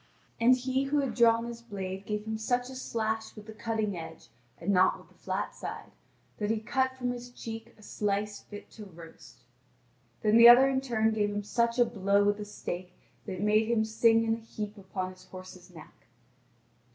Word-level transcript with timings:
And 0.39 0.55
he 0.55 0.85
who 0.85 0.97
had 0.97 1.13
drawn 1.13 1.45
his 1.45 1.61
blade 1.61 2.07
gave 2.07 2.25
him 2.25 2.39
such 2.39 2.71
a 2.71 2.75
slash 2.75 3.35
with 3.35 3.45
the 3.45 3.53
cutting 3.53 3.95
edge, 3.95 4.29
and 4.57 4.71
not 4.71 4.97
with 4.97 5.09
the 5.09 5.13
flat 5.23 5.53
side, 5.53 5.91
that 6.39 6.49
he 6.49 6.59
cut 6.59 6.97
from 6.97 7.11
his 7.11 7.29
cheek 7.29 7.75
a 7.77 7.83
slice 7.83 8.39
fit 8.41 8.71
to 8.71 8.85
roast. 8.85 9.43
Then 10.23 10.37
the 10.37 10.49
other 10.49 10.67
in 10.67 10.81
turn 10.81 11.11
gave 11.13 11.29
him 11.29 11.43
such 11.43 11.77
a 11.77 11.85
blow 11.85 12.23
with 12.23 12.37
the 12.37 12.45
stake 12.45 12.93
that 13.27 13.33
it 13.33 13.41
made 13.41 13.69
him 13.69 13.85
sing 13.85 14.23
in 14.23 14.33
a 14.33 14.37
heap 14.39 14.75
upon 14.75 15.11
his 15.11 15.25
horse's 15.25 15.69
neck. 15.69 16.07